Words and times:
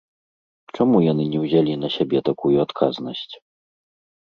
Чаму 0.75 1.01
яны 1.07 1.23
не 1.35 1.43
ўзялі 1.43 1.77
на 1.83 1.93
сябе 1.97 2.23
такую 2.33 2.53
адказнасць? 2.67 3.31